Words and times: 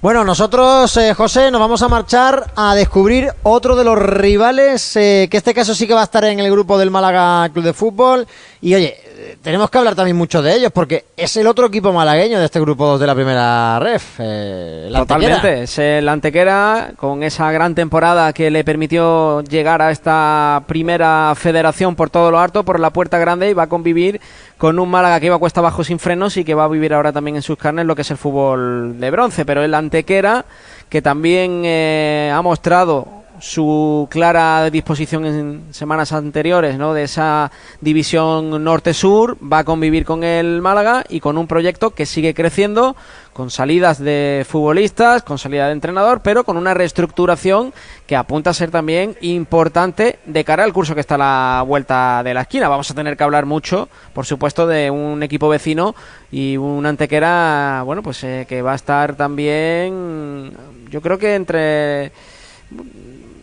Bueno, 0.00 0.22
nosotros, 0.22 0.96
eh, 0.96 1.12
José, 1.12 1.50
nos 1.50 1.60
vamos 1.60 1.82
a 1.82 1.88
marchar 1.88 2.52
a 2.54 2.76
descubrir 2.76 3.32
otro 3.42 3.74
de 3.74 3.82
los 3.82 3.98
rivales, 3.98 4.94
eh, 4.94 5.26
que 5.28 5.38
este 5.38 5.52
caso 5.52 5.74
sí 5.74 5.88
que 5.88 5.94
va 5.94 6.02
a 6.02 6.04
estar 6.04 6.24
en 6.24 6.38
el 6.38 6.52
grupo 6.52 6.78
del 6.78 6.92
Málaga 6.92 7.48
Club 7.48 7.64
de 7.64 7.72
Fútbol. 7.72 8.28
Y 8.60 8.76
oye, 8.76 8.96
tenemos 9.42 9.70
que 9.70 9.78
hablar 9.78 9.94
también 9.94 10.16
mucho 10.16 10.42
de 10.42 10.54
ellos, 10.54 10.70
porque 10.72 11.06
es 11.16 11.36
el 11.36 11.46
otro 11.46 11.66
equipo 11.66 11.92
malagueño 11.92 12.38
de 12.38 12.44
este 12.44 12.60
grupo 12.60 12.86
2 12.86 13.00
de 13.00 13.06
la 13.06 13.14
primera 13.14 13.78
ref. 13.78 14.16
Eh, 14.18 14.90
Totalmente, 14.92 15.62
es 15.62 15.78
el 15.78 16.08
Antequera, 16.08 16.92
con 16.96 17.22
esa 17.22 17.50
gran 17.50 17.74
temporada 17.74 18.32
que 18.32 18.50
le 18.50 18.64
permitió 18.64 19.42
llegar 19.42 19.82
a 19.82 19.90
esta 19.90 20.62
primera 20.66 21.32
federación 21.36 21.96
por 21.96 22.10
todo 22.10 22.30
lo 22.30 22.38
harto, 22.38 22.64
por 22.64 22.78
la 22.78 22.90
puerta 22.90 23.18
grande, 23.18 23.50
y 23.50 23.54
va 23.54 23.64
a 23.64 23.68
convivir 23.68 24.20
con 24.56 24.78
un 24.78 24.88
Málaga 24.88 25.20
que 25.20 25.26
iba 25.26 25.36
a 25.36 25.38
cuesta 25.38 25.60
abajo 25.60 25.84
sin 25.84 25.98
frenos 25.98 26.36
y 26.36 26.44
que 26.44 26.54
va 26.54 26.64
a 26.64 26.68
vivir 26.68 26.94
ahora 26.94 27.12
también 27.12 27.36
en 27.36 27.42
sus 27.42 27.58
carnes 27.58 27.86
lo 27.86 27.94
que 27.94 28.02
es 28.02 28.10
el 28.10 28.16
fútbol 28.16 28.98
de 29.00 29.10
bronce. 29.10 29.44
Pero 29.44 29.62
el 29.62 29.74
Antequera, 29.74 30.44
que 30.88 31.02
también 31.02 31.62
eh, 31.64 32.32
ha 32.34 32.42
mostrado 32.42 33.17
su 33.40 34.08
clara 34.10 34.70
disposición 34.70 35.26
en 35.26 35.74
semanas 35.74 36.12
anteriores, 36.12 36.78
¿no? 36.78 36.94
De 36.94 37.04
esa 37.04 37.50
división 37.80 38.62
norte-sur, 38.62 39.36
va 39.40 39.58
a 39.58 39.64
convivir 39.64 40.04
con 40.04 40.24
el 40.24 40.60
Málaga 40.60 41.04
y 41.08 41.20
con 41.20 41.38
un 41.38 41.46
proyecto 41.46 41.90
que 41.90 42.06
sigue 42.06 42.34
creciendo, 42.34 42.96
con 43.32 43.50
salidas 43.50 43.98
de 43.98 44.44
futbolistas, 44.48 45.22
con 45.22 45.38
salida 45.38 45.66
de 45.66 45.72
entrenador, 45.72 46.20
pero 46.22 46.42
con 46.42 46.56
una 46.56 46.74
reestructuración 46.74 47.72
que 48.06 48.16
apunta 48.16 48.50
a 48.50 48.54
ser 48.54 48.70
también 48.70 49.16
importante 49.20 50.18
de 50.26 50.44
cara 50.44 50.64
al 50.64 50.72
curso 50.72 50.94
que 50.94 51.00
está 51.00 51.14
a 51.14 51.18
la 51.18 51.64
vuelta 51.64 52.22
de 52.24 52.34
la 52.34 52.40
esquina. 52.40 52.68
Vamos 52.68 52.90
a 52.90 52.94
tener 52.94 53.16
que 53.16 53.22
hablar 53.22 53.46
mucho, 53.46 53.88
por 54.12 54.26
supuesto, 54.26 54.66
de 54.66 54.90
un 54.90 55.22
equipo 55.22 55.48
vecino 55.48 55.94
y 56.32 56.56
un 56.56 56.84
antequera, 56.84 57.82
bueno, 57.84 58.02
pues 58.02 58.24
eh, 58.24 58.44
que 58.48 58.60
va 58.60 58.72
a 58.72 58.76
estar 58.76 59.14
también, 59.14 60.52
yo 60.90 61.00
creo 61.00 61.18
que 61.18 61.36
entre 61.36 62.10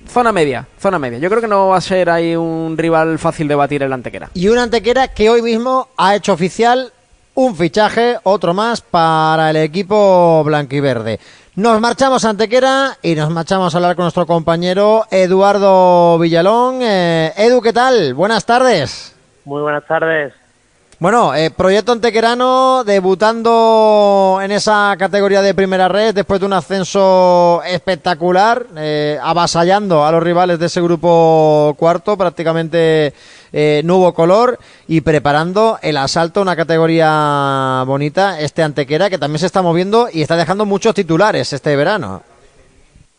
zona 0.08 0.32
media, 0.32 0.68
zona 0.80 1.00
media. 1.00 1.20
Yo 1.20 1.30
creo 1.30 1.42
que 1.42 1.48
no 1.48 1.70
va 1.70 1.78
a 1.78 1.82
ser 1.82 2.10
ahí 2.10 2.36
un 2.36 2.78
rival 2.78 3.20
fácil 3.20 3.48
de 3.48 3.56
batir 3.56 3.84
el 3.84 3.94
Antequera. 3.94 4.30
Y 4.34 4.48
un 4.48 4.58
Antequera 4.58 5.08
que 5.10 5.30
hoy 5.30 5.42
mismo 5.42 5.90
ha 5.98 6.16
hecho 6.16 6.34
oficial 6.34 6.92
un 7.36 7.56
fichaje, 7.56 8.18
otro 8.24 8.54
más 8.54 8.82
para 8.82 9.50
el 9.50 9.58
equipo 9.58 10.44
blanquiverde. 10.44 11.20
Nos 11.56 11.80
marchamos 11.80 12.24
a 12.26 12.30
Antequera 12.30 12.98
y 13.02 13.16
nos 13.16 13.30
marchamos 13.30 13.74
a 13.74 13.78
hablar 13.78 13.96
con 13.96 14.04
nuestro 14.04 14.26
compañero 14.26 15.06
Eduardo 15.12 16.18
Villalón. 16.20 16.80
Eh, 16.82 17.34
Edu, 17.38 17.62
¿qué 17.62 17.74
tal? 17.74 18.14
Buenas 18.14 18.46
tardes. 18.46 19.16
Muy 19.46 19.62
buenas 19.62 19.86
tardes. 19.86 20.34
Bueno, 20.98 21.36
eh, 21.36 21.52
Proyecto 21.52 21.92
Antequerano 21.92 22.86
debutando 22.86 24.40
en 24.42 24.50
esa 24.52 24.96
categoría 24.98 25.42
de 25.42 25.54
primera 25.54 25.90
red 25.90 26.16
después 26.16 26.40
de 26.40 26.46
un 26.46 26.54
ascenso 26.54 27.62
espectacular, 27.66 28.66
eh, 28.78 29.20
avasallando 29.22 30.06
a 30.06 30.12
los 30.14 30.24
rivales 30.24 30.58
de 30.58 30.68
ese 30.68 30.82
grupo 30.82 31.76
cuarto, 31.78 32.18
prácticamente 32.18 33.14
eh, 33.52 33.84
color 34.16 34.58
y 34.88 35.02
preparando 35.02 35.80
el 35.82 35.98
asalto 35.98 36.40
a 36.40 36.44
una 36.44 36.56
categoría 36.56 37.84
bonita, 37.86 38.40
este 38.40 38.64
Antequera 38.64 39.10
que 39.10 39.18
también 39.18 39.40
se 39.40 39.48
está 39.48 39.62
moviendo 39.62 40.08
y 40.14 40.22
está 40.22 40.38
dejando 40.38 40.66
muchos 40.66 40.96
titulares 40.96 41.52
este 41.52 41.76
verano. 41.76 42.24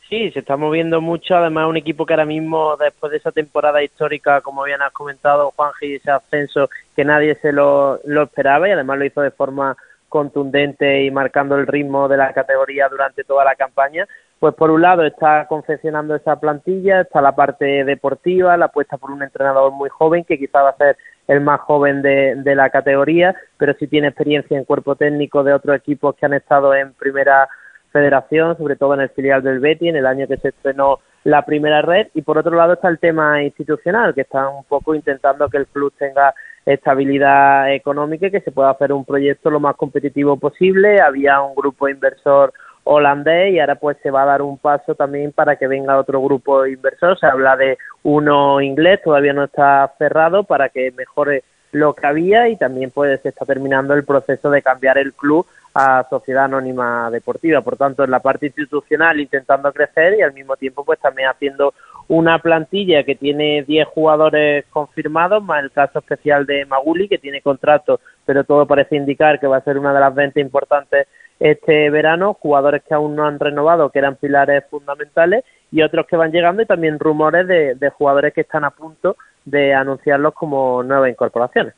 Sí, 0.09 0.31
se 0.31 0.39
está 0.39 0.57
moviendo 0.57 1.01
mucho. 1.01 1.35
Además, 1.35 1.69
un 1.69 1.77
equipo 1.77 2.07
que 2.07 2.13
ahora 2.13 2.25
mismo, 2.25 2.77
después 2.77 3.11
de 3.11 3.19
esa 3.19 3.33
temporada 3.33 3.83
histórica, 3.83 4.41
como 4.41 4.63
bien 4.63 4.81
has 4.81 4.93
comentado, 4.93 5.53
Juan 5.57 5.73
y 5.81 5.97
ese 5.97 6.13
ascenso 6.13 6.71
que 6.95 7.05
nadie 7.05 7.35
se 7.37 7.53
lo, 7.53 7.99
lo 8.05 8.23
esperaba 8.23 8.69
y 8.69 8.73
además 8.73 8.99
lo 8.99 9.05
hizo 9.05 9.21
de 9.21 9.33
forma 9.33 9.77
contundente 10.09 11.03
y 11.03 11.11
marcando 11.11 11.57
el 11.57 11.67
ritmo 11.67 12.07
de 12.09 12.17
la 12.17 12.33
categoría 12.33 12.89
durante 12.89 13.25
toda 13.25 13.45
la 13.45 13.57
campaña. 13.57 14.07
Pues 14.39 14.55
por 14.55 14.71
un 14.71 14.83
lado 14.83 15.05
está 15.05 15.47
confeccionando 15.49 16.15
esa 16.15 16.39
plantilla, 16.39 17.01
está 17.01 17.21
la 17.21 17.35
parte 17.35 17.85
deportiva, 17.85 18.57
la 18.57 18.67
apuesta 18.67 18.99
por 18.99 19.11
un 19.11 19.25
entrenador 19.25 19.73
muy 19.73 19.89
joven 19.89 20.25
que 20.25 20.39
quizá 20.39 20.63
va 20.63 20.71
a 20.71 20.77
ser 20.77 20.97
el 21.27 21.41
más 21.41 21.61
joven 21.63 22.03
de, 22.03 22.37
de 22.37 22.55
la 22.55 22.71
categoría, 22.71 23.35
pero 23.57 23.75
sí 23.75 23.89
tiene 23.89 24.09
experiencia 24.09 24.57
en 24.57 24.65
cuerpo 24.65 24.95
técnico 24.95 25.43
de 25.43 25.53
otros 25.53 25.77
equipos 25.77 26.15
que 26.15 26.27
han 26.27 26.35
estado 26.35 26.75
en 26.75 26.93
primera 26.93 27.49
federación, 27.97 28.59
sobre 28.59 28.77
todo 28.77 28.93
en 28.93 29.01
el 29.01 29.09
filial 29.09 29.43
del 29.43 29.59
Betty, 29.59 29.89
en 29.89 29.97
el 29.97 30.07
año 30.07 30.27
que 30.29 30.37
se 30.37 30.49
estrenó 30.49 30.99
la 31.25 31.43
primera 31.47 31.81
red. 31.81 32.09
Y 32.15 32.21
por 32.21 32.37
otro 32.37 32.55
lado 32.55 32.75
está 32.75 32.89
el 32.89 32.99
tema 32.99 33.43
institucional, 33.43 34.15
que 34.15 34.21
está 34.21 34.49
un 34.51 34.65
poco 34.65 34.95
intentando 34.95 35.49
que 35.49 35.57
el 35.57 35.67
club 35.67 35.93
tenga 35.99 36.35
estabilidad 36.67 37.73
económica 37.73 38.27
y 38.27 38.31
que 38.31 38.43
se 38.43 38.53
pueda 38.53 38.71
hacer 38.71 38.93
un 38.93 39.07
proyecto 39.07 39.49
lo 39.49 39.61
más 39.61 39.77
competitivo 39.77 40.37
posible. 40.37 41.01
Había 41.01 41.41
un 41.41 41.55
grupo 41.55 41.89
inversor 41.89 42.53
holandés 42.85 43.55
y 43.55 43.61
ahora 43.61 43.77
pues 43.77 43.97
se 44.03 44.11
va 44.11 44.23
a 44.25 44.27
dar 44.27 44.43
un 44.43 44.59
paso 44.59 44.95
también 44.95 45.33
para 45.33 45.57
que 45.57 45.67
venga 45.67 45.99
otro 45.99 46.21
grupo 46.21 46.67
inversor. 46.67 47.19
Se 47.19 47.27
habla 47.27 47.57
de 47.57 47.79
uno 48.03 48.61
inglés, 48.61 49.01
todavía 49.03 49.33
no 49.33 49.45
está 49.45 49.91
cerrado 49.99 50.45
para 50.45 50.69
que 50.69 50.93
mejore 50.93 51.45
lo 51.73 51.95
que 51.95 52.07
había 52.07 52.49
y 52.49 52.57
también 52.57 52.91
pues 52.91 53.21
se 53.23 53.31
está 53.31 53.47
terminando 53.47 53.95
el 53.95 54.05
proceso 54.05 54.51
de 54.51 54.63
cambiar 54.63 54.99
el 54.99 55.15
club 55.15 55.47
a 55.79 56.07
Sociedad 56.09 56.45
Anónima 56.45 57.11
Deportiva. 57.11 57.61
Por 57.61 57.77
tanto, 57.77 58.03
en 58.03 58.11
la 58.11 58.21
parte 58.21 58.47
institucional 58.47 59.21
intentando 59.21 59.71
crecer 59.75 60.15
y 60.15 60.23
al 60.23 60.33
mismo 60.33 60.57
tiempo 60.57 60.85
pues 60.87 60.99
también 60.99 61.29
haciendo 61.29 61.75
una 62.09 62.39
plantilla 62.39 63.05
que 63.05 63.15
tiene 63.15 63.63
10 63.63 63.87
jugadores 63.89 64.65
confirmados, 64.71 65.43
más 65.43 65.63
el 65.63 65.71
caso 65.71 65.99
especial 65.99 66.47
de 66.47 66.65
Maguli, 66.65 67.09
que 67.09 67.19
tiene 67.19 67.43
contrato, 67.43 68.01
pero 68.25 68.45
todo 68.45 68.67
parece 68.67 68.97
indicar 68.97 69.39
que 69.39 69.47
va 69.47 69.59
a 69.59 69.65
ser 69.65 69.79
una 69.79 69.93
de 69.93 70.01
las 70.01 70.15
ventas 70.15 70.41
importantes 70.41 71.09
este 71.39 71.91
verano, 71.91 72.33
jugadores 72.33 72.83
que 72.83 72.95
aún 72.95 73.15
no 73.15 73.27
han 73.27 73.39
renovado, 73.39 73.91
que 73.91 73.99
eran 73.99 74.17
pilares 74.17 74.65
fundamentales, 74.71 75.45
y 75.71 75.83
otros 75.83 76.07
que 76.07 76.17
van 76.17 76.33
llegando, 76.33 76.63
y 76.63 76.67
también 76.67 76.99
rumores 76.99 77.47
de, 77.47 77.75
de 77.75 77.91
jugadores 77.91 78.33
que 78.33 78.41
están 78.41 78.65
a 78.65 78.71
punto 78.71 79.19
de 79.45 79.75
anunciarlos 79.75 80.33
como 80.33 80.83
nuevas 80.83 81.11
incorporaciones. 81.11 81.75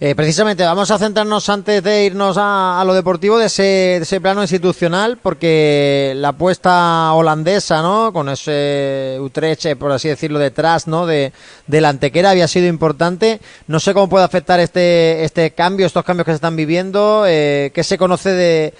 Eh, 0.00 0.14
precisamente, 0.14 0.62
vamos 0.62 0.92
a 0.92 0.98
centrarnos 0.98 1.48
antes 1.48 1.82
de 1.82 2.04
irnos 2.04 2.36
a, 2.38 2.80
lo 2.86 2.94
deportivo 2.94 3.36
de 3.36 3.46
ese, 3.46 3.96
ese, 3.96 4.20
plano 4.20 4.42
institucional, 4.42 5.18
porque 5.20 6.12
la 6.14 6.28
apuesta 6.28 7.12
holandesa, 7.14 7.82
¿no? 7.82 8.12
Con 8.12 8.28
ese 8.28 9.18
Utrecht, 9.20 9.74
por 9.74 9.90
así 9.90 10.06
decirlo, 10.06 10.38
detrás, 10.38 10.86
¿no? 10.86 11.04
De, 11.04 11.32
de 11.66 11.80
la 11.80 11.88
antequera 11.88 12.30
había 12.30 12.46
sido 12.46 12.68
importante. 12.68 13.40
No 13.66 13.80
sé 13.80 13.92
cómo 13.92 14.08
puede 14.08 14.24
afectar 14.24 14.60
este, 14.60 15.24
este 15.24 15.50
cambio, 15.50 15.86
estos 15.86 16.04
cambios 16.04 16.26
que 16.26 16.30
se 16.32 16.36
están 16.36 16.54
viviendo, 16.54 17.24
eh, 17.26 17.72
qué 17.74 17.82
se 17.82 17.98
conoce 17.98 18.30
de, 18.30 18.74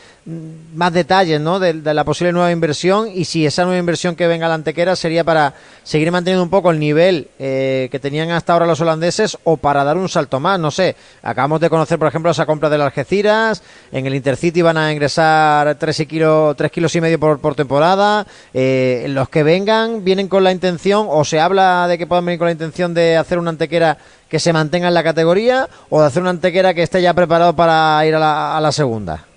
más 0.75 0.92
detalles 0.92 1.40
¿no? 1.40 1.58
De, 1.58 1.72
la 1.72 2.04
posible 2.04 2.32
nueva 2.32 2.52
inversión 2.52 3.08
y 3.12 3.25
si 3.25 3.46
esa 3.46 3.64
nueva 3.64 3.78
inversión 3.78 4.14
que 4.14 4.26
venga 4.26 4.44
a 4.44 4.48
la 4.50 4.56
Antequera 4.56 4.94
sería 4.94 5.25
para 5.25 5.54
seguir 5.84 6.12
manteniendo 6.12 6.42
un 6.42 6.50
poco 6.50 6.70
el 6.70 6.78
nivel 6.78 7.28
eh, 7.38 7.88
que 7.90 7.98
tenían 7.98 8.30
hasta 8.30 8.52
ahora 8.52 8.66
los 8.66 8.80
holandeses 8.80 9.38
o 9.44 9.56
para 9.56 9.84
dar 9.84 9.96
un 9.96 10.08
salto 10.08 10.38
más, 10.38 10.60
no 10.60 10.70
sé. 10.70 10.96
Acabamos 11.22 11.60
de 11.60 11.70
conocer, 11.70 11.98
por 11.98 12.09
ejemplo, 12.09 12.31
esa 12.31 12.47
compra 12.47 12.70
de 12.70 12.78
las 12.78 12.86
Algeciras, 12.86 13.62
en 13.92 14.06
el 14.06 14.14
Intercity 14.14 14.62
van 14.62 14.76
a 14.76 14.92
ingresar 14.92 15.75
3 15.75 16.06
kilos, 16.06 16.56
tres 16.56 16.70
kilos 16.70 16.94
y 16.97 17.00
medio 17.00 17.19
por, 17.19 17.41
por 17.41 17.54
temporada. 17.54 18.26
Eh, 18.54 19.06
los 19.08 19.28
que 19.28 19.42
vengan 19.42 20.04
vienen 20.04 20.28
con 20.28 20.44
la 20.44 20.53
intención 20.53 21.06
o 21.08 21.25
se 21.25 21.41
habla 21.41 21.87
de 21.88 21.98
que 21.98 22.06
puedan 22.06 22.25
venir 22.25 22.38
con 22.38 22.47
la 22.47 22.53
intención 22.53 22.94
de 22.94 23.16
hacer 23.16 23.38
una 23.38 23.50
Antequera 23.50 23.98
que 24.28 24.38
se 24.38 24.53
mantenga 24.53 24.88
en 24.88 24.94
la 24.94 25.04
categoría 25.04 25.69
o 25.91 26.00
de 26.00 26.06
hacer 26.06 26.22
una 26.22 26.31
Antequera 26.31 26.75
que 26.75 26.82
esté 26.82 27.03
ya 27.03 27.14
preparado 27.14 27.54
para 27.54 28.04
ir 28.06 28.14
a 28.14 28.60
la 28.60 28.72
segunda. 28.72 29.28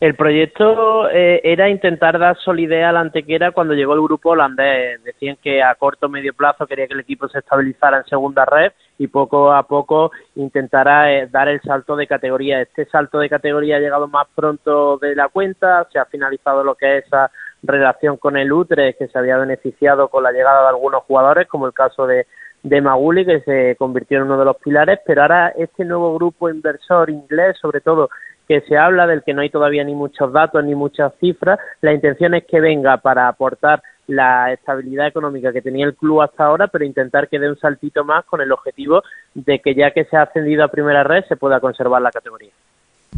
El 0.00 0.14
proyecto 0.14 1.10
eh, 1.10 1.40
era 1.42 1.68
intentar 1.68 2.20
dar 2.20 2.38
solidez 2.38 2.84
a 2.84 2.92
la 2.92 3.00
antequera 3.00 3.50
cuando 3.50 3.74
llegó 3.74 3.94
el 3.94 4.02
grupo 4.02 4.30
holandés. 4.30 5.02
Decían 5.02 5.36
que 5.42 5.60
a 5.60 5.74
corto 5.74 6.06
o 6.06 6.08
medio 6.08 6.32
plazo 6.34 6.68
quería 6.68 6.86
que 6.86 6.94
el 6.94 7.00
equipo 7.00 7.28
se 7.28 7.40
estabilizara 7.40 7.98
en 7.98 8.04
segunda 8.04 8.44
red 8.44 8.70
y 8.96 9.08
poco 9.08 9.52
a 9.52 9.64
poco 9.64 10.12
intentara 10.36 11.12
eh, 11.12 11.26
dar 11.26 11.48
el 11.48 11.60
salto 11.62 11.96
de 11.96 12.06
categoría. 12.06 12.60
Este 12.60 12.84
salto 12.84 13.18
de 13.18 13.28
categoría 13.28 13.76
ha 13.76 13.80
llegado 13.80 14.06
más 14.06 14.28
pronto 14.36 14.98
de 14.98 15.16
la 15.16 15.28
cuenta, 15.30 15.88
se 15.92 15.98
ha 15.98 16.04
finalizado 16.04 16.62
lo 16.62 16.76
que 16.76 16.98
es 16.98 17.06
esa 17.06 17.32
relación 17.64 18.18
con 18.18 18.36
el 18.36 18.52
Utre, 18.52 18.94
que 18.94 19.08
se 19.08 19.18
había 19.18 19.36
beneficiado 19.36 20.06
con 20.06 20.22
la 20.22 20.30
llegada 20.30 20.62
de 20.62 20.68
algunos 20.68 21.02
jugadores, 21.02 21.48
como 21.48 21.66
el 21.66 21.72
caso 21.72 22.06
de, 22.06 22.28
de 22.62 22.80
Maguli, 22.80 23.26
que 23.26 23.40
se 23.40 23.74
convirtió 23.76 24.18
en 24.18 24.24
uno 24.24 24.38
de 24.38 24.44
los 24.44 24.56
pilares, 24.58 25.00
pero 25.04 25.22
ahora 25.22 25.48
este 25.56 25.84
nuevo 25.84 26.14
grupo 26.14 26.48
inversor 26.48 27.10
inglés, 27.10 27.56
sobre 27.60 27.80
todo 27.80 28.10
que 28.48 28.62
se 28.62 28.78
habla, 28.78 29.06
del 29.06 29.22
que 29.22 29.34
no 29.34 29.42
hay 29.42 29.50
todavía 29.50 29.84
ni 29.84 29.94
muchos 29.94 30.32
datos 30.32 30.64
ni 30.64 30.74
muchas 30.74 31.12
cifras. 31.20 31.60
La 31.82 31.92
intención 31.92 32.34
es 32.34 32.44
que 32.46 32.60
venga 32.60 32.96
para 32.96 33.28
aportar 33.28 33.82
la 34.06 34.52
estabilidad 34.52 35.06
económica 35.06 35.52
que 35.52 35.60
tenía 35.60 35.84
el 35.84 35.94
club 35.94 36.22
hasta 36.22 36.46
ahora, 36.46 36.68
pero 36.68 36.84
intentar 36.84 37.28
que 37.28 37.38
dé 37.38 37.50
un 37.50 37.58
saltito 37.58 38.04
más 38.04 38.24
con 38.24 38.40
el 38.40 38.50
objetivo 38.50 39.02
de 39.34 39.58
que 39.58 39.74
ya 39.74 39.90
que 39.90 40.06
se 40.06 40.16
ha 40.16 40.22
ascendido 40.22 40.64
a 40.64 40.68
primera 40.68 41.04
red 41.04 41.24
se 41.28 41.36
pueda 41.36 41.60
conservar 41.60 42.00
la 42.00 42.10
categoría. 42.10 42.52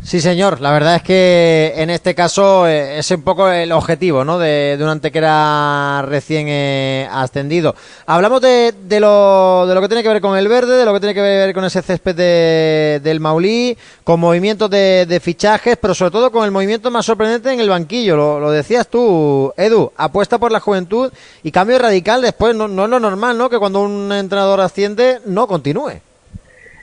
Sí, 0.02 0.20
señor. 0.20 0.60
La 0.60 0.72
verdad 0.72 0.96
es 0.96 1.02
que 1.02 1.74
en 1.76 1.90
este 1.90 2.14
caso 2.14 2.66
eh, 2.66 2.98
es 2.98 3.10
un 3.10 3.22
poco 3.22 3.50
el 3.50 3.70
objetivo, 3.70 4.24
¿no? 4.24 4.38
De, 4.38 4.76
de 4.78 4.82
un 4.82 4.88
antequera 4.88 6.02
recién 6.06 6.46
eh, 6.48 7.06
ascendido. 7.12 7.74
Hablamos 8.06 8.40
de, 8.40 8.72
de, 8.72 8.98
lo, 8.98 9.66
de 9.68 9.74
lo 9.74 9.80
que 9.82 9.88
tiene 9.88 10.02
que 10.02 10.08
ver 10.08 10.22
con 10.22 10.38
el 10.38 10.48
verde, 10.48 10.78
de 10.78 10.84
lo 10.86 10.94
que 10.94 11.00
tiene 11.00 11.14
que 11.14 11.20
ver 11.20 11.52
con 11.52 11.64
ese 11.64 11.82
césped 11.82 12.14
de, 12.14 13.00
del 13.04 13.20
Maulí, 13.20 13.76
con 14.02 14.20
movimientos 14.20 14.70
de, 14.70 15.04
de, 15.06 15.20
fichajes, 15.20 15.76
pero 15.76 15.94
sobre 15.94 16.12
todo 16.12 16.32
con 16.32 16.44
el 16.44 16.50
movimiento 16.50 16.90
más 16.90 17.04
sorprendente 17.04 17.52
en 17.52 17.60
el 17.60 17.68
banquillo. 17.68 18.16
Lo, 18.16 18.40
lo 18.40 18.50
decías 18.50 18.88
tú, 18.88 19.52
Edu. 19.56 19.92
Apuesta 19.96 20.38
por 20.38 20.50
la 20.50 20.60
juventud 20.60 21.12
y 21.42 21.52
cambio 21.52 21.78
radical 21.78 22.22
después. 22.22 22.56
No, 22.56 22.68
no 22.68 22.84
es 22.84 22.90
lo 22.90 23.00
normal, 23.00 23.36
¿no? 23.36 23.50
Que 23.50 23.58
cuando 23.58 23.82
un 23.82 24.10
entrenador 24.12 24.60
asciende 24.60 25.20
no 25.26 25.46
continúe. 25.46 26.00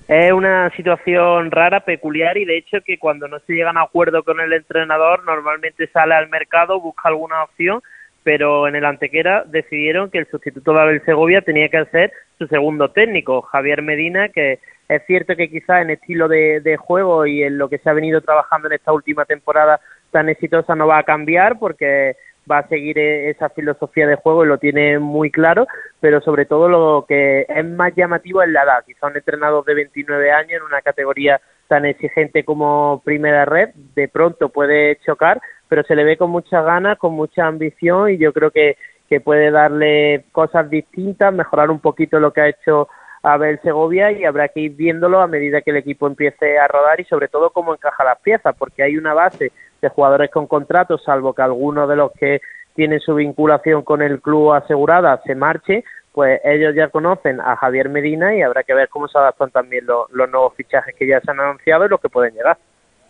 Es 0.07 0.31
una 0.31 0.69
situación 0.77 1.51
rara, 1.51 1.81
peculiar 1.81 2.37
y 2.37 2.45
de 2.45 2.57
hecho 2.57 2.77
que 2.81 2.97
cuando 2.97 3.27
no 3.27 3.39
se 3.39 3.53
llegan 3.53 3.77
a 3.77 3.81
acuerdo 3.81 4.23
con 4.23 4.39
el 4.39 4.53
entrenador 4.53 5.25
normalmente 5.25 5.87
sale 5.87 6.15
al 6.15 6.29
mercado, 6.29 6.79
busca 6.79 7.09
alguna 7.09 7.43
opción, 7.43 7.81
pero 8.23 8.69
en 8.69 8.77
el 8.77 8.85
Antequera 8.85 9.43
decidieron 9.45 10.09
que 10.09 10.19
el 10.19 10.27
sustituto 10.27 10.71
de 10.71 10.79
Abel 10.79 11.03
Segovia 11.03 11.41
tenía 11.41 11.67
que 11.67 11.83
ser 11.87 12.13
su 12.37 12.47
segundo 12.47 12.91
técnico, 12.91 13.41
Javier 13.41 13.81
Medina, 13.81 14.29
que 14.29 14.59
es 14.87 15.05
cierto 15.07 15.35
que 15.35 15.49
quizás 15.49 15.81
en 15.81 15.89
estilo 15.89 16.29
de, 16.29 16.61
de 16.61 16.77
juego 16.77 17.25
y 17.25 17.43
en 17.43 17.57
lo 17.57 17.67
que 17.67 17.79
se 17.79 17.89
ha 17.89 17.93
venido 17.93 18.21
trabajando 18.21 18.69
en 18.69 18.75
esta 18.75 18.93
última 18.93 19.25
temporada 19.25 19.81
tan 20.11 20.29
exitosa 20.29 20.73
no 20.73 20.87
va 20.87 20.99
a 20.99 21.03
cambiar 21.03 21.59
porque 21.59 22.15
va 22.49 22.59
a 22.59 22.67
seguir 22.67 22.97
e-, 22.97 23.29
esa 23.29 23.49
filosofía 23.49 24.07
de 24.07 24.15
juego 24.15 24.43
y 24.43 24.47
lo 24.47 24.57
tiene 24.57 24.99
muy 24.99 25.31
claro, 25.31 25.67
pero 25.99 26.21
sobre 26.21 26.45
todo 26.45 26.67
lo 26.69 27.05
que 27.07 27.45
es 27.47 27.65
más 27.65 27.93
llamativo 27.95 28.41
es 28.41 28.49
la 28.49 28.63
edad. 28.63 28.83
Quizá 28.85 29.07
un 29.07 29.17
entrenador 29.17 29.65
de 29.65 29.73
29 29.75 30.31
años 30.31 30.61
en 30.61 30.63
una 30.63 30.81
categoría 30.81 31.41
tan 31.67 31.85
exigente 31.85 32.45
como 32.45 33.01
Primera 33.03 33.45
Red, 33.45 33.69
de 33.95 34.07
pronto 34.07 34.49
puede 34.49 34.97
chocar, 35.05 35.41
pero 35.67 35.83
se 35.83 35.95
le 35.95 36.03
ve 36.03 36.17
con 36.17 36.29
muchas 36.29 36.63
ganas, 36.63 36.97
con 36.97 37.13
mucha 37.13 37.45
ambición 37.45 38.09
y 38.09 38.17
yo 38.17 38.31
creo 38.31 38.51
que, 38.51 38.77
que 39.09 39.19
puede 39.19 39.51
darle 39.51 40.25
cosas 40.31 40.69
distintas, 40.69 41.33
mejorar 41.33 41.69
un 41.69 41.79
poquito 41.79 42.19
lo 42.19 42.31
que 42.31 42.41
ha 42.41 42.47
hecho 42.47 42.87
Abel 43.33 43.59
Segovia 43.61 44.11
y 44.11 44.23
habrá 44.23 44.47
que 44.47 44.61
ir 44.61 44.71
viéndolo 44.75 45.19
a 45.19 45.27
medida 45.27 45.61
que 45.61 45.71
el 45.71 45.77
equipo 45.77 46.07
empiece 46.07 46.57
a 46.57 46.67
rodar 46.67 46.99
y 47.01 47.05
sobre 47.05 47.27
todo 47.27 47.49
cómo 47.49 47.73
encaja 47.73 48.03
las 48.03 48.19
piezas, 48.19 48.55
porque 48.57 48.83
hay 48.83 48.97
una 48.97 49.13
base 49.13 49.51
de 49.81 49.89
jugadores 49.89 50.31
con 50.31 50.47
contratos, 50.47 51.03
salvo 51.03 51.33
que 51.33 51.41
alguno 51.41 51.87
de 51.87 51.95
los 51.97 52.11
que 52.13 52.41
tienen 52.73 52.99
su 52.99 53.15
vinculación 53.15 53.81
con 53.81 54.01
el 54.01 54.21
club 54.21 54.53
asegurada 54.53 55.21
se 55.25 55.35
marche, 55.35 55.83
pues 56.13 56.39
ellos 56.43 56.73
ya 56.73 56.89
conocen 56.89 57.41
a 57.41 57.55
Javier 57.57 57.89
Medina 57.89 58.35
y 58.35 58.41
habrá 58.41 58.63
que 58.63 58.73
ver 58.73 58.87
cómo 58.89 59.07
se 59.07 59.17
adaptan 59.17 59.51
también 59.51 59.85
los, 59.85 60.09
los 60.11 60.29
nuevos 60.29 60.53
fichajes 60.55 60.95
que 60.95 61.07
ya 61.07 61.19
se 61.19 61.29
han 61.29 61.39
anunciado 61.39 61.85
y 61.85 61.89
los 61.89 61.99
que 61.99 62.09
pueden 62.09 62.33
llegar. 62.33 62.57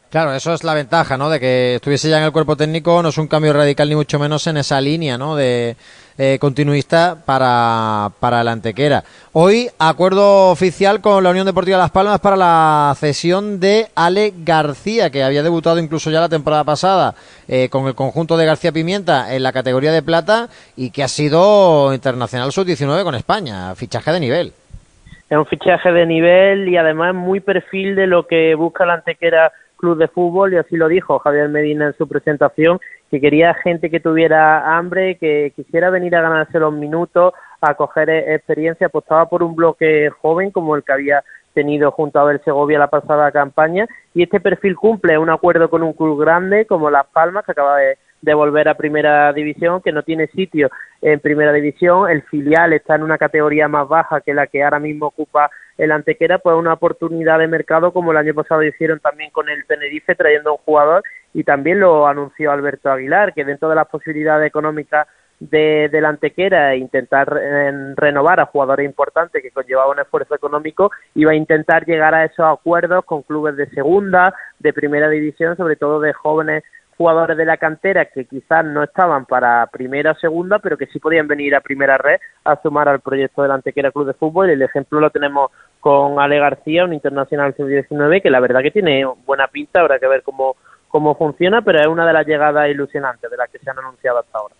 Claro, 0.09 0.33
eso 0.33 0.53
es 0.53 0.63
la 0.63 0.73
ventaja, 0.73 1.17
¿no? 1.17 1.29
De 1.29 1.37
que 1.37 1.75
estuviese 1.75 2.09
ya 2.09 2.19
en 2.19 2.23
el 2.23 2.31
cuerpo 2.31 2.55
técnico, 2.55 3.03
no 3.03 3.09
es 3.09 3.17
un 3.17 3.27
cambio 3.27 3.51
radical 3.51 3.89
ni 3.89 3.95
mucho 3.95 4.17
menos 4.17 4.47
en 4.47 4.55
esa 4.55 4.79
línea, 4.79 5.17
¿no? 5.17 5.35
De 5.35 5.75
eh, 6.17 6.37
continuista 6.39 7.17
para, 7.25 8.09
para 8.21 8.41
la 8.41 8.53
Antequera. 8.53 9.03
Hoy, 9.33 9.67
acuerdo 9.77 10.49
oficial 10.49 11.01
con 11.01 11.25
la 11.25 11.31
Unión 11.31 11.45
Deportiva 11.45 11.77
Las 11.77 11.91
Palmas 11.91 12.21
para 12.21 12.37
la 12.37 12.95
cesión 12.97 13.59
de 13.59 13.87
Ale 13.95 14.33
García, 14.45 15.09
que 15.09 15.23
había 15.23 15.43
debutado 15.43 15.77
incluso 15.77 16.09
ya 16.09 16.21
la 16.21 16.29
temporada 16.29 16.63
pasada 16.63 17.13
eh, 17.49 17.67
con 17.67 17.85
el 17.85 17.93
conjunto 17.93 18.37
de 18.37 18.45
García 18.45 18.71
Pimienta 18.71 19.35
en 19.35 19.43
la 19.43 19.51
categoría 19.51 19.91
de 19.91 20.01
plata 20.01 20.47
y 20.77 20.91
que 20.91 21.03
ha 21.03 21.09
sido 21.09 21.93
internacional 21.93 22.53
sub-19 22.53 23.03
con 23.03 23.15
España, 23.15 23.75
fichaje 23.75 24.13
de 24.13 24.21
nivel. 24.21 24.53
Es 25.29 25.37
un 25.37 25.45
fichaje 25.45 25.91
de 25.91 26.05
nivel 26.05 26.69
y 26.69 26.77
además 26.77 27.13
muy 27.13 27.41
perfil 27.41 27.97
de 27.97 28.07
lo 28.07 28.25
que 28.25 28.55
busca 28.55 28.85
la 28.85 28.93
Antequera 28.93 29.51
club 29.77 29.97
de 29.97 30.07
fútbol 30.07 30.53
y 30.53 30.57
así 30.57 30.75
lo 30.75 30.87
dijo 30.87 31.19
Javier 31.19 31.49
Medina 31.49 31.87
en 31.87 31.97
su 31.97 32.07
presentación, 32.07 32.79
que 33.09 33.21
quería 33.21 33.53
gente 33.53 33.89
que 33.89 33.99
tuviera 33.99 34.77
hambre, 34.77 35.17
que 35.17 35.53
quisiera 35.55 35.89
venir 35.89 36.15
a 36.15 36.21
ganarse 36.21 36.59
los 36.59 36.73
minutos, 36.73 37.33
a 37.61 37.75
coger 37.75 38.09
e-, 38.09 38.35
experiencia, 38.35 38.87
apostaba 38.87 39.29
por 39.29 39.43
un 39.43 39.55
bloque 39.55 40.09
joven 40.21 40.51
como 40.51 40.75
el 40.75 40.83
que 40.83 40.93
había 40.93 41.23
tenido 41.53 41.91
junto 41.91 42.19
a 42.19 42.23
Abel 42.23 42.41
Segovia 42.43 42.77
la 42.77 42.89
pasada 42.89 43.31
campaña. 43.31 43.87
Y 44.13 44.23
este 44.23 44.39
perfil 44.39 44.75
cumple 44.75 45.17
un 45.17 45.29
acuerdo 45.29 45.69
con 45.69 45.81
un 45.83 45.93
club 45.93 46.19
grande 46.19 46.65
como 46.65 46.91
Las 46.91 47.07
Palmas 47.07 47.45
que 47.45 47.53
acaba 47.53 47.77
de, 47.77 47.97
de 48.21 48.33
volver 48.33 48.67
a 48.67 48.75
primera 48.75 49.31
división 49.33 49.81
que 49.81 49.91
no 49.91 50.03
tiene 50.03 50.27
sitio 50.27 50.69
en 51.01 51.19
primera 51.19 51.51
división. 51.51 52.09
El 52.09 52.23
filial 52.23 52.73
está 52.73 52.95
en 52.95 53.03
una 53.03 53.17
categoría 53.17 53.67
más 53.67 53.87
baja 53.87 54.21
que 54.21 54.33
la 54.33 54.47
que 54.47 54.63
ahora 54.63 54.79
mismo 54.79 55.07
ocupa 55.07 55.49
el 55.77 55.91
Antequera 55.91 56.39
pues 56.39 56.55
una 56.55 56.73
oportunidad 56.73 57.39
de 57.39 57.47
mercado 57.47 57.91
como 57.93 58.11
el 58.11 58.17
año 58.17 58.33
pasado 58.33 58.63
hicieron 58.63 58.99
también 58.99 59.31
con 59.31 59.49
el 59.49 59.65
Tenerife 59.65 60.15
trayendo 60.15 60.53
un 60.53 60.59
jugador 60.59 61.03
y 61.33 61.43
también 61.43 61.79
lo 61.79 62.07
anunció 62.07 62.51
Alberto 62.51 62.91
Aguilar 62.91 63.33
que 63.33 63.45
dentro 63.45 63.69
de 63.69 63.75
las 63.75 63.87
posibilidades 63.87 64.47
económicas 64.47 65.07
de, 65.39 65.89
de 65.91 66.01
la 66.01 66.09
Antequera 66.09 66.73
e 66.73 66.77
intentar 66.77 67.39
eh, 67.39 67.71
renovar 67.95 68.39
a 68.39 68.47
jugadores 68.47 68.85
importantes 68.85 69.41
que 69.41 69.51
conllevaba 69.51 69.91
un 69.91 69.99
esfuerzo 69.99 70.33
económico 70.33 70.91
iba 71.13 71.31
a 71.31 71.35
intentar 71.35 71.85
llegar 71.85 72.15
a 72.15 72.25
esos 72.25 72.45
acuerdos 72.45 73.05
con 73.05 73.21
clubes 73.21 73.55
de 73.55 73.69
segunda, 73.69 74.33
de 74.59 74.73
primera 74.73 75.09
división, 75.09 75.55
sobre 75.55 75.75
todo 75.75 75.99
de 75.99 76.13
jóvenes 76.13 76.63
jugadores 76.97 77.37
de 77.37 77.45
la 77.45 77.57
cantera 77.57 78.05
que 78.05 78.25
quizás 78.25 78.65
no 78.65 78.83
estaban 78.83 79.25
para 79.25 79.67
primera 79.67 80.11
o 80.11 80.15
segunda, 80.15 80.59
pero 80.59 80.77
que 80.77 80.87
sí 80.87 80.99
podían 80.99 81.27
venir 81.27 81.55
a 81.55 81.61
primera 81.61 81.97
red 81.97 82.19
a 82.43 82.59
sumar 82.61 82.89
al 82.89 83.01
proyecto 83.01 83.43
del 83.43 83.51
Antequera 83.51 83.91
Club 83.91 84.07
de 84.07 84.13
Fútbol. 84.13 84.49
El 84.49 84.61
ejemplo 84.61 84.99
lo 84.99 85.11
tenemos 85.11 85.51
con 85.79 86.19
Ale 86.19 86.39
García, 86.39 86.85
un 86.85 86.93
internacional 86.93 87.55
sub-19, 87.55 88.21
que 88.21 88.31
la 88.31 88.39
verdad 88.39 88.61
que 88.61 88.71
tiene 88.71 89.05
buena 89.25 89.47
pinta, 89.47 89.81
habrá 89.81 89.99
que 89.99 90.07
ver 90.07 90.23
cómo, 90.23 90.55
cómo 90.87 91.15
funciona, 91.15 91.61
pero 91.61 91.79
es 91.79 91.87
una 91.87 92.05
de 92.05 92.13
las 92.13 92.25
llegadas 92.25 92.67
ilusionantes 92.69 93.29
de 93.29 93.37
las 93.37 93.49
que 93.49 93.59
se 93.59 93.69
han 93.69 93.77
anunciado 93.77 94.19
hasta 94.19 94.39
ahora. 94.39 94.55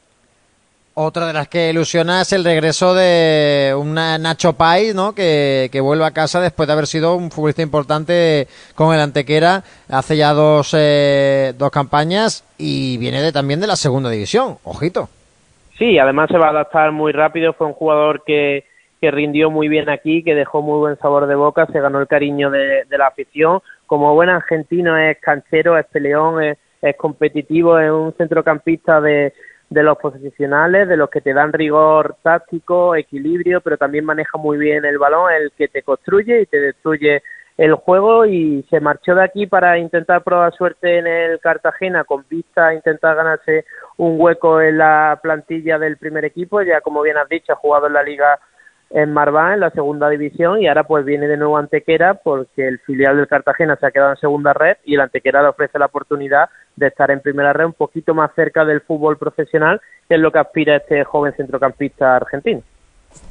Otra 0.99 1.27
de 1.27 1.33
las 1.33 1.47
que 1.47 1.69
ilusiona 1.69 2.21
es 2.21 2.33
el 2.33 2.44
regreso 2.44 2.95
de 2.95 3.71
un 3.77 3.94
Nacho 3.94 4.53
Pais, 4.53 4.95
¿no? 4.95 5.13
Que, 5.13 5.69
que, 5.71 5.79
vuelve 5.79 6.03
a 6.03 6.09
casa 6.09 6.41
después 6.41 6.65
de 6.65 6.73
haber 6.73 6.88
sido 6.88 7.15
un 7.15 7.29
futbolista 7.29 7.61
importante 7.61 8.47
con 8.73 8.95
el 8.95 8.99
Antequera 8.99 9.61
hace 9.91 10.17
ya 10.17 10.33
dos, 10.33 10.75
eh, 10.75 11.53
dos 11.55 11.69
campañas 11.69 12.44
y 12.57 12.97
viene 12.97 13.21
de, 13.21 13.31
también 13.31 13.59
de 13.59 13.67
la 13.67 13.75
segunda 13.75 14.09
división. 14.09 14.57
Ojito. 14.63 15.07
Sí, 15.77 15.99
además 15.99 16.29
se 16.31 16.39
va 16.39 16.47
a 16.47 16.49
adaptar 16.49 16.91
muy 16.91 17.11
rápido. 17.11 17.53
Fue 17.53 17.67
un 17.67 17.73
jugador 17.73 18.23
que, 18.25 18.63
que 18.99 19.11
rindió 19.11 19.51
muy 19.51 19.67
bien 19.67 19.89
aquí, 19.89 20.23
que 20.23 20.33
dejó 20.33 20.63
muy 20.63 20.79
buen 20.79 20.97
sabor 20.97 21.27
de 21.27 21.35
boca, 21.35 21.67
se 21.67 21.79
ganó 21.79 21.99
el 22.01 22.07
cariño 22.07 22.49
de, 22.49 22.85
de 22.85 22.97
la 22.97 23.05
afición. 23.05 23.59
Como 23.85 24.15
buen 24.15 24.29
argentino 24.29 24.97
es 24.97 25.19
canchero, 25.19 25.77
es 25.77 25.85
peleón, 25.85 26.41
es, 26.41 26.57
es 26.81 26.95
competitivo, 26.95 27.77
es 27.77 27.91
un 27.91 28.13
centrocampista 28.17 28.99
de 28.99 29.31
de 29.69 29.83
los 29.83 29.97
posicionales, 29.97 30.87
de 30.87 30.97
los 30.97 31.09
que 31.09 31.21
te 31.21 31.33
dan 31.33 31.51
rigor 31.51 32.15
táctico, 32.21 32.95
equilibrio, 32.95 33.61
pero 33.61 33.77
también 33.77 34.05
maneja 34.05 34.37
muy 34.37 34.57
bien 34.57 34.85
el 34.85 34.97
balón, 34.97 35.31
el 35.33 35.51
que 35.57 35.67
te 35.67 35.83
construye 35.83 36.41
y 36.41 36.45
te 36.45 36.59
destruye 36.59 37.21
el 37.57 37.73
juego. 37.73 38.25
Y 38.25 38.65
se 38.69 38.79
marchó 38.79 39.15
de 39.15 39.23
aquí 39.23 39.45
para 39.45 39.77
intentar 39.77 40.23
probar 40.23 40.53
suerte 40.53 40.99
en 40.99 41.07
el 41.07 41.39
Cartagena 41.39 42.05
con 42.05 42.25
vista 42.29 42.67
a 42.67 42.73
intentar 42.73 43.15
ganarse 43.15 43.65
un 43.97 44.19
hueco 44.19 44.61
en 44.61 44.77
la 44.77 45.19
plantilla 45.21 45.77
del 45.77 45.97
primer 45.97 46.23
equipo, 46.23 46.61
ya 46.61 46.81
como 46.81 47.01
bien 47.01 47.18
has 47.18 47.27
dicho 47.27 47.51
ha 47.51 47.56
jugado 47.56 47.87
en 47.87 47.94
la 47.94 48.03
liga 48.03 48.39
en 48.89 49.11
Marván, 49.11 49.53
en 49.53 49.59
la 49.59 49.69
segunda 49.71 50.09
división, 50.09 50.61
y 50.61 50.67
ahora 50.67 50.83
pues 50.83 51.06
viene 51.06 51.27
de 51.27 51.37
nuevo 51.37 51.57
Antequera 51.57 52.15
porque 52.15 52.67
el 52.67 52.79
filial 52.79 53.17
del 53.17 53.27
Cartagena 53.27 53.75
se 53.75 53.85
ha 53.85 53.91
quedado 53.91 54.11
en 54.11 54.17
segunda 54.17 54.53
red 54.53 54.77
y 54.85 54.95
el 54.95 55.01
Antequera 55.01 55.41
le 55.41 55.49
ofrece 55.49 55.77
la 55.77 55.87
oportunidad 55.87 56.49
de 56.75 56.87
estar 56.87 57.11
en 57.11 57.19
primera 57.19 57.53
red 57.53 57.65
un 57.65 57.73
poquito 57.73 58.13
más 58.13 58.31
cerca 58.35 58.63
del 58.63 58.81
fútbol 58.81 59.17
profesional, 59.17 59.81
que 60.07 60.15
es 60.15 60.21
lo 60.21 60.31
que 60.31 60.39
aspira 60.39 60.77
este 60.77 61.03
joven 61.03 61.33
centrocampista 61.35 62.15
argentino. 62.15 62.61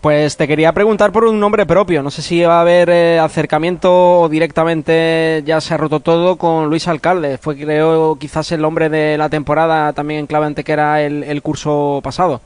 Pues 0.00 0.36
te 0.36 0.48
quería 0.48 0.72
preguntar 0.72 1.12
por 1.12 1.25
un 1.25 1.38
nombre 1.38 1.64
propio. 1.64 2.02
No 2.02 2.10
sé 2.10 2.22
si 2.22 2.42
va 2.42 2.58
a 2.58 2.62
haber 2.62 2.90
eh, 2.90 3.18
acercamiento 3.18 4.20
o 4.20 4.28
directamente 4.28 5.42
ya 5.44 5.60
se 5.60 5.75
ha 5.75 5.76
roto 5.76 6.00
todo 6.00 6.36
con 6.36 6.68
Luis 6.68 6.88
Alcalde. 6.88 7.38
Fue, 7.38 7.56
creo, 7.56 8.16
quizás 8.18 8.50
el 8.52 8.64
hombre 8.64 8.88
de 8.88 9.16
la 9.16 9.28
temporada 9.28 9.92
también 9.92 10.20
en 10.20 10.26
clave 10.26 10.46
Antequera 10.46 11.02
el 11.02 11.40
curso 11.42 12.00
pasado. 12.02 12.40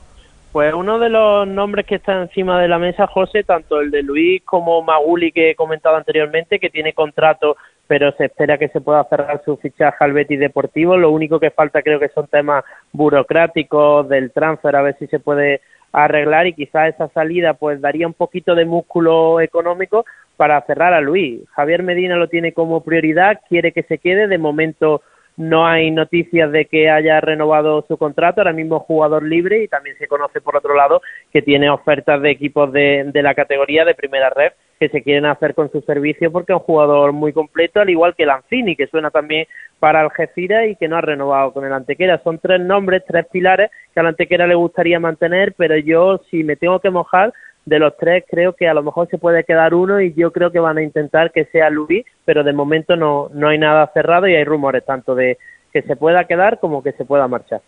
Pues 0.51 0.73
uno 0.73 0.99
de 0.99 1.07
los 1.07 1.47
nombres 1.47 1.85
que 1.85 1.95
está 1.95 2.21
encima 2.21 2.61
de 2.61 2.67
la 2.67 2.77
mesa, 2.77 3.07
José, 3.07 3.43
tanto 3.43 3.79
el 3.79 3.89
de 3.89 4.03
Luis 4.03 4.41
como 4.43 4.81
Maguli 4.81 5.31
que 5.31 5.51
he 5.51 5.55
comentado 5.55 5.95
anteriormente, 5.95 6.59
que 6.59 6.69
tiene 6.69 6.91
contrato, 6.91 7.55
pero 7.87 8.11
se 8.17 8.25
espera 8.25 8.57
que 8.57 8.67
se 8.67 8.81
pueda 8.81 9.01
cerrar 9.05 9.41
su 9.45 9.55
fichaje 9.55 10.03
al 10.03 10.11
Betis 10.11 10.41
Deportivo. 10.41 10.97
Lo 10.97 11.11
único 11.11 11.39
que 11.39 11.51
falta 11.51 11.81
creo 11.81 12.01
que 12.01 12.09
son 12.09 12.27
temas 12.27 12.65
burocráticos 12.91 14.09
del 14.09 14.31
transfer, 14.31 14.75
a 14.75 14.81
ver 14.81 14.97
si 14.99 15.07
se 15.07 15.19
puede 15.19 15.61
arreglar 15.93 16.47
y 16.47 16.53
quizás 16.53 16.95
esa 16.95 17.07
salida 17.09 17.53
pues 17.53 17.79
daría 17.79 18.07
un 18.07 18.13
poquito 18.13 18.53
de 18.53 18.65
músculo 18.65 19.39
económico 19.39 20.05
para 20.35 20.59
cerrar 20.63 20.93
a 20.93 20.99
Luis. 20.99 21.47
Javier 21.51 21.81
Medina 21.81 22.17
lo 22.17 22.27
tiene 22.27 22.51
como 22.51 22.83
prioridad, 22.83 23.39
quiere 23.47 23.71
que 23.71 23.83
se 23.83 23.99
quede, 23.99 24.27
de 24.27 24.37
momento 24.37 25.01
no 25.37 25.65
hay 25.65 25.91
noticias 25.91 26.51
de 26.51 26.65
que 26.65 26.89
haya 26.89 27.19
renovado 27.21 27.85
su 27.87 27.97
contrato, 27.97 28.41
ahora 28.41 28.53
mismo 28.53 28.79
jugador 28.79 29.23
libre 29.23 29.63
y 29.63 29.67
también 29.67 29.97
se 29.97 30.07
conoce 30.07 30.41
por 30.41 30.55
otro 30.55 30.75
lado 30.75 31.01
que 31.31 31.41
tiene 31.41 31.69
ofertas 31.69 32.21
de 32.21 32.31
equipos 32.31 32.71
de, 32.71 33.09
de 33.11 33.23
la 33.23 33.33
categoría 33.33 33.85
de 33.85 33.95
primera 33.95 34.29
red 34.29 34.51
que 34.81 34.89
se 34.89 35.03
quieren 35.03 35.27
hacer 35.27 35.53
con 35.53 35.71
su 35.71 35.81
servicio 35.81 36.31
porque 36.31 36.53
es 36.53 36.57
un 36.57 36.65
jugador 36.65 37.13
muy 37.13 37.33
completo, 37.33 37.79
al 37.79 37.91
igual 37.91 38.15
que 38.15 38.25
Lanzini, 38.25 38.75
que 38.75 38.87
suena 38.87 39.11
también 39.11 39.45
para 39.79 40.01
Algeciras 40.01 40.67
y 40.67 40.75
que 40.75 40.87
no 40.87 40.97
ha 40.97 41.01
renovado 41.01 41.53
con 41.53 41.63
el 41.65 41.71
Antequera. 41.71 42.19
Son 42.23 42.39
tres 42.39 42.59
nombres, 42.59 43.03
tres 43.07 43.27
pilares 43.31 43.69
que 43.93 43.99
al 43.99 44.07
Antequera 44.07 44.47
le 44.47 44.55
gustaría 44.55 44.99
mantener, 44.99 45.53
pero 45.55 45.77
yo 45.77 46.19
si 46.31 46.43
me 46.43 46.55
tengo 46.55 46.79
que 46.79 46.89
mojar, 46.89 47.31
de 47.65 47.79
los 47.79 47.95
tres 47.97 48.23
creo 48.29 48.53
que 48.53 48.67
a 48.67 48.73
lo 48.73 48.83
mejor 48.83 49.07
se 49.09 49.17
puede 49.17 49.43
quedar 49.43 49.73
uno 49.73 50.01
y 50.01 50.13
yo 50.13 50.31
creo 50.31 50.51
que 50.51 50.59
van 50.59 50.77
a 50.77 50.83
intentar 50.83 51.31
que 51.31 51.45
sea 51.45 51.69
Luis, 51.69 52.05
pero 52.25 52.43
de 52.43 52.53
momento 52.53 52.95
no, 52.95 53.29
no 53.33 53.49
hay 53.49 53.57
nada 53.57 53.89
cerrado 53.93 54.27
y 54.27 54.35
hay 54.35 54.43
rumores 54.43 54.85
tanto 54.85 55.15
de 55.15 55.37
que 55.71 55.81
se 55.83 55.95
pueda 55.95 56.25
quedar 56.25 56.59
como 56.59 56.83
que 56.83 56.91
se 56.93 57.05
pueda 57.05 57.27
marchar. 57.27 57.61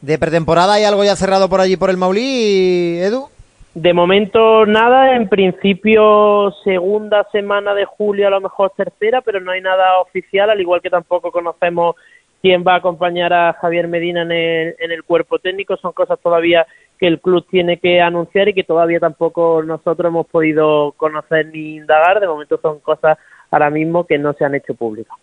¿De 0.00 0.18
pretemporada 0.18 0.74
hay 0.74 0.84
algo 0.84 1.04
ya 1.04 1.16
cerrado 1.16 1.48
por 1.48 1.60
allí 1.60 1.76
por 1.76 1.90
el 1.90 1.96
Maulí, 1.96 2.98
Edu? 3.00 3.28
De 3.74 3.92
momento 3.92 4.64
nada, 4.64 5.14
en 5.14 5.28
principio 5.28 6.52
segunda 6.64 7.26
semana 7.30 7.74
de 7.74 7.84
julio, 7.84 8.26
a 8.26 8.30
lo 8.30 8.40
mejor 8.40 8.72
tercera, 8.76 9.20
pero 9.20 9.40
no 9.40 9.52
hay 9.52 9.60
nada 9.60 10.00
oficial, 10.00 10.50
al 10.50 10.60
igual 10.60 10.80
que 10.80 10.90
tampoco 10.90 11.30
conocemos 11.30 11.94
quién 12.40 12.64
va 12.66 12.74
a 12.74 12.78
acompañar 12.78 13.32
a 13.32 13.52
Javier 13.54 13.88
Medina 13.88 14.22
en 14.22 14.32
el, 14.32 14.76
en 14.78 14.90
el 14.90 15.04
cuerpo 15.04 15.38
técnico, 15.38 15.76
son 15.76 15.92
cosas 15.92 16.18
todavía 16.20 16.66
que 16.98 17.06
el 17.06 17.20
club 17.20 17.46
tiene 17.50 17.78
que 17.78 18.00
anunciar 18.00 18.48
y 18.48 18.54
que 18.54 18.64
todavía 18.64 19.00
tampoco 19.00 19.62
nosotros 19.62 20.10
hemos 20.10 20.26
podido 20.26 20.92
conocer 20.92 21.46
ni 21.46 21.76
indagar. 21.76 22.20
De 22.20 22.26
momento 22.26 22.58
son 22.60 22.80
cosas 22.80 23.18
ahora 23.50 23.70
mismo 23.70 24.04
que 24.04 24.18
no 24.18 24.32
se 24.32 24.44
han 24.44 24.54
hecho 24.54 24.74
públicas. 24.74 25.16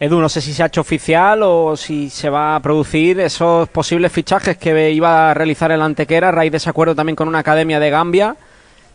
Edu, 0.00 0.18
no 0.18 0.30
sé 0.30 0.40
si 0.40 0.54
se 0.54 0.62
ha 0.62 0.66
hecho 0.66 0.80
oficial 0.80 1.42
o 1.42 1.76
si 1.76 2.08
se 2.08 2.30
va 2.30 2.56
a 2.56 2.60
producir 2.60 3.20
esos 3.20 3.68
posibles 3.68 4.10
fichajes 4.10 4.56
que 4.56 4.90
iba 4.92 5.30
a 5.30 5.34
realizar 5.34 5.70
el 5.72 5.82
Antequera 5.82 6.30
a 6.30 6.32
raíz 6.32 6.50
de 6.50 6.56
ese 6.56 6.70
acuerdo 6.70 6.94
también 6.94 7.16
con 7.16 7.28
una 7.28 7.40
academia 7.40 7.78
de 7.78 7.90
Gambia. 7.90 8.36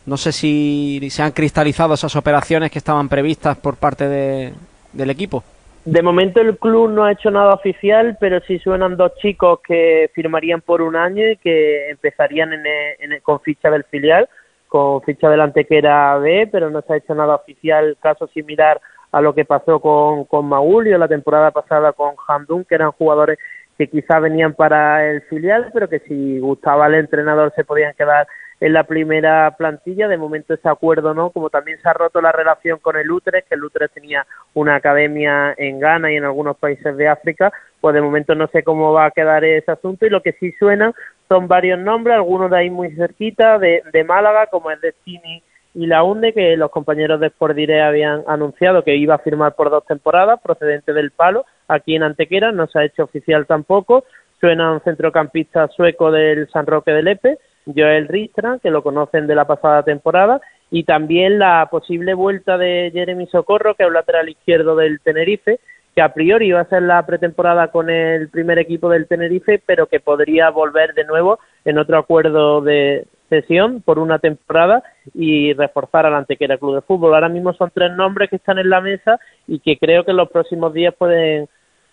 No 0.08 0.18
sé 0.18 0.32
si 0.32 1.08
se 1.12 1.22
han 1.22 1.32
cristalizado 1.32 1.94
esas 1.94 2.16
operaciones 2.16 2.72
que 2.72 2.80
estaban 2.80 3.08
previstas 3.08 3.56
por 3.58 3.76
parte 3.76 4.08
de, 4.10 4.54
del 4.94 5.10
equipo. 5.12 5.44
De 5.86 6.02
momento 6.02 6.42
el 6.42 6.58
club 6.58 6.90
no 6.90 7.04
ha 7.04 7.12
hecho 7.12 7.30
nada 7.30 7.54
oficial, 7.54 8.18
pero 8.20 8.40
sí 8.42 8.58
suenan 8.58 8.98
dos 8.98 9.14
chicos 9.18 9.60
que 9.66 10.10
firmarían 10.16 10.62
por 10.62 10.82
un 10.82 10.96
año 10.96 11.30
y 11.30 11.38
que 11.38 11.92
empezarían 11.92 12.54
en 12.54 12.66
en 12.66 13.20
con 13.22 13.40
ficha 13.42 13.70
del 13.70 13.84
filial, 13.84 14.28
con 14.68 15.04
ficha 15.04 15.30
del 15.30 15.42
Antequera 15.42 16.18
B, 16.18 16.50
pero 16.52 16.72
no 16.72 16.82
se 16.82 16.94
ha 16.94 16.98
hecho 16.98 17.14
nada 17.14 17.36
oficial, 17.36 17.98
caso 18.02 18.26
similar 18.34 18.82
a 19.12 19.22
lo 19.22 19.36
que 19.36 19.46
pasó 19.46 19.80
con, 19.80 20.26
con 20.26 20.48
Maulio 20.48 20.98
la 20.98 21.08
temporada 21.08 21.52
pasada 21.52 21.94
con 21.94 22.16
Hamdun, 22.28 22.66
que 22.66 22.76
eran 22.76 22.92
jugadores 22.92 23.38
que 23.78 23.88
quizá 23.88 24.20
venían 24.20 24.56
para 24.56 25.08
el 25.08 25.22
filial, 25.24 25.70
pero 25.72 25.88
que 25.88 26.00
si 26.00 26.40
gustaba 26.40 26.88
el 26.88 26.96
entrenador 26.96 27.54
se 27.56 27.64
podían 27.64 27.94
quedar 27.94 28.26
en 28.60 28.74
la 28.74 28.84
primera 28.84 29.56
plantilla. 29.58 30.08
De 30.08 30.18
momento 30.18 30.54
ese 30.54 30.70
acuerdo 30.70 31.14
no, 31.14 31.30
como 31.30 31.50
también 31.50 31.80
se 31.82 31.90
ha 31.90 31.94
roto 31.94 32.22
la 32.22 32.32
relación 32.32 32.80
con 32.80 32.96
el 32.96 33.12
Utrecht, 33.12 33.48
que 33.48 33.56
el 33.56 33.64
Utrecht 33.64 33.94
tenía 33.94 34.26
una 34.54 34.76
academia 34.76 35.54
en 35.58 35.80
Ghana 35.80 36.12
y 36.12 36.16
en 36.18 36.26
algunos 36.26 36.58
países 36.58 36.96
de 36.98 37.08
África, 37.08 37.52
pues 37.82 37.94
de 37.94 38.02
momento 38.02 38.36
no 38.36 38.48
sé 38.48 38.64
cómo 38.64 38.94
va 38.94 39.06
a 39.06 39.12
quedar 39.12 39.44
ese 39.44 39.72
asunto 39.72 40.06
y 40.06 40.10
lo 40.10 40.22
que 40.22 40.34
sí 40.34 40.52
suena 40.54 40.94
son 41.28 41.48
varios 41.48 41.80
nombres, 41.80 42.16
algunos 42.16 42.52
de 42.52 42.58
ahí 42.58 42.70
muy 42.70 42.92
cerquita, 42.96 43.58
de, 43.58 43.82
de 43.92 44.04
Málaga, 44.04 44.48
como 44.48 44.72
es 44.72 44.80
Destiny 44.80 45.42
y 45.76 45.88
la 45.88 46.04
UNDE, 46.04 46.34
que 46.34 46.56
los 46.56 46.72
compañeros 46.72 47.20
de 47.20 47.28
Sport 47.28 47.58
habían 47.84 48.24
anunciado 48.28 48.84
que 48.84 48.96
iba 48.96 49.16
a 49.16 49.20
firmar 49.20 49.56
por 49.56 49.70
dos 49.70 49.86
temporadas, 49.86 50.40
procedente 50.42 50.94
del 50.94 51.12
Palo, 51.12 51.46
aquí 51.68 51.96
en 51.96 52.04
Antequera, 52.04 52.54
no 52.54 52.68
se 52.68 52.80
ha 52.80 52.86
hecho 52.86 53.04
oficial 53.04 53.46
tampoco. 53.46 54.06
Suena 54.40 54.72
un 54.72 54.82
centrocampista 54.82 55.68
sueco 55.68 56.12
del 56.12 56.50
San 56.50 56.66
Roque 56.66 56.92
del 56.92 57.10
Epe, 57.10 57.38
Joel 57.66 58.08
Ristra, 58.08 58.60
que 58.62 58.70
lo 58.70 58.84
conocen 58.84 59.28
de 59.28 59.36
la 59.36 59.46
pasada 59.46 59.84
temporada, 59.84 60.42
y 60.72 60.84
también 60.84 61.40
la 61.40 61.68
posible 61.70 62.14
vuelta 62.14 62.58
de 62.58 62.92
Jeremy 62.94 63.28
Socorro, 63.28 63.76
que 63.76 63.84
es 63.84 63.88
un 63.88 63.94
lateral 63.94 64.30
izquierdo 64.30 64.76
del 64.76 65.00
Tenerife, 65.02 65.60
que 65.96 66.02
a 66.02 66.14
priori 66.14 66.48
iba 66.48 66.60
a 66.60 66.70
ser 66.70 66.82
la 66.82 67.06
pretemporada 67.06 67.70
con 67.70 67.90
el 67.90 68.30
primer 68.30 68.60
equipo 68.60 68.90
del 68.90 69.08
Tenerife, 69.08 69.62
pero 69.66 69.88
que 69.88 70.02
podría 70.02 70.50
volver 70.50 70.94
de 70.94 71.06
nuevo 71.06 71.40
en 71.64 71.78
otro 71.78 71.98
acuerdo 71.98 72.62
de 72.62 73.08
sesión 73.30 73.82
por 73.82 73.98
una 73.98 74.20
temporada 74.20 74.84
y 75.14 75.54
reforzar 75.54 76.06
al 76.06 76.16
Antequera 76.16 76.58
Club 76.58 76.76
de 76.76 76.82
Fútbol. 76.82 77.14
Ahora 77.14 77.30
mismo 77.30 77.54
son 77.54 77.72
tres 77.74 77.92
nombres 77.94 78.30
que 78.30 78.36
están 78.36 78.60
en 78.60 78.70
la 78.70 78.82
mesa 78.82 79.20
y 79.48 79.60
que 79.60 79.78
creo 79.78 80.04
que 80.04 80.12
en 80.12 80.18
los 80.18 80.30
próximos 80.30 80.74
días 80.74 80.94
pueden 80.96 81.48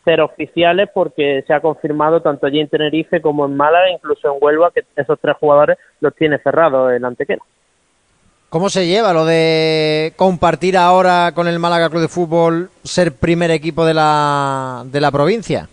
ser 0.05 0.21
oficiales 0.21 0.89
porque 0.93 1.45
se 1.47 1.55
ha 1.55 1.61
confirmado 1.61 2.21
tanto 2.21 2.47
allí 2.47 2.61
en 2.61 2.69
Tenerife 2.69 3.21
como 3.21 3.47
en 3.47 3.57
Málaga, 3.57 3.91
incluso 3.91 4.33
en 4.33 4.39
Huelva, 4.41 4.71
que 4.73 4.83
esos 4.97 5.19
tres 5.21 5.37
jugadores 5.39 5.79
los 6.01 6.15
tiene 6.15 6.39
cerrados 6.39 6.93
el 6.93 7.05
Antequera. 7.05 7.43
¿Cómo 8.49 8.69
se 8.69 8.87
lleva 8.87 9.15
lo 9.15 9.25
de 9.25 10.13
compartir 10.17 10.77
ahora 10.77 11.33
con 11.35 11.49
el 11.49 11.59
Málaga 11.59 11.89
Club 11.89 12.03
de 12.03 12.09
Fútbol 12.09 12.69
ser 12.83 13.13
primer 13.13 13.51
equipo 13.51 13.87
de 13.87 13.95
la, 13.95 14.83
de 14.85 15.01
la 15.01 15.11
provincia? 15.11 15.69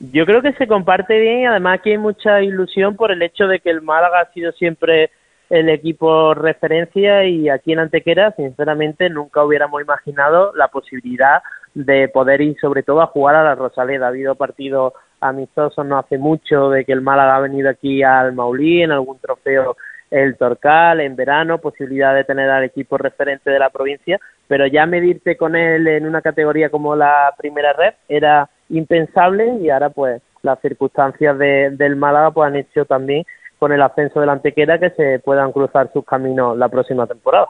Yo 0.00 0.26
creo 0.26 0.42
que 0.42 0.52
se 0.54 0.66
comparte 0.66 1.18
bien 1.18 1.40
y 1.40 1.46
además 1.46 1.78
aquí 1.78 1.90
hay 1.90 1.98
mucha 1.98 2.42
ilusión 2.42 2.96
por 2.96 3.12
el 3.12 3.22
hecho 3.22 3.46
de 3.46 3.60
que 3.60 3.70
el 3.70 3.82
Málaga 3.82 4.22
ha 4.22 4.32
sido 4.32 4.50
siempre 4.52 5.10
el 5.50 5.68
equipo 5.68 6.34
referencia 6.34 7.24
y 7.24 7.48
aquí 7.48 7.72
en 7.72 7.78
Antequera, 7.78 8.32
sinceramente, 8.32 9.08
nunca 9.08 9.44
hubiéramos 9.44 9.80
imaginado 9.80 10.52
la 10.54 10.68
posibilidad 10.68 11.42
de 11.84 12.08
poder 12.08 12.40
ir 12.40 12.58
sobre 12.60 12.82
todo 12.82 13.00
a 13.00 13.06
jugar 13.06 13.36
a 13.36 13.44
la 13.44 13.54
Rosaleda. 13.54 14.06
Ha 14.06 14.08
habido 14.08 14.34
partidos 14.34 14.94
amistosos 15.20 15.84
no 15.84 15.98
hace 15.98 16.18
mucho 16.18 16.70
de 16.70 16.84
que 16.84 16.92
el 16.92 17.00
Málaga 17.00 17.36
ha 17.36 17.40
venido 17.40 17.68
aquí 17.68 18.02
al 18.02 18.32
Maulí 18.32 18.82
en 18.82 18.92
algún 18.92 19.18
trofeo 19.18 19.76
el 20.10 20.36
Torcal 20.36 21.00
en 21.00 21.16
verano, 21.16 21.58
posibilidad 21.58 22.14
de 22.14 22.24
tener 22.24 22.48
al 22.48 22.64
equipo 22.64 22.96
referente 22.96 23.50
de 23.50 23.58
la 23.58 23.70
provincia, 23.70 24.18
pero 24.46 24.66
ya 24.66 24.86
medirte 24.86 25.36
con 25.36 25.54
él 25.54 25.86
en 25.86 26.06
una 26.06 26.22
categoría 26.22 26.70
como 26.70 26.96
la 26.96 27.34
primera 27.36 27.72
red 27.74 27.94
era 28.08 28.48
impensable 28.70 29.58
y 29.60 29.68
ahora 29.70 29.90
pues 29.90 30.22
las 30.42 30.60
circunstancias 30.60 31.36
de, 31.38 31.70
del 31.72 31.96
Málaga 31.96 32.30
pues 32.30 32.46
han 32.46 32.56
hecho 32.56 32.86
también 32.86 33.24
con 33.58 33.72
el 33.72 33.82
ascenso 33.82 34.20
de 34.20 34.26
la 34.26 34.32
Antequera 34.32 34.78
que 34.78 34.90
se 34.90 35.18
puedan 35.18 35.52
cruzar 35.52 35.92
sus 35.92 36.04
caminos 36.04 36.56
la 36.56 36.68
próxima 36.68 37.06
temporada. 37.06 37.48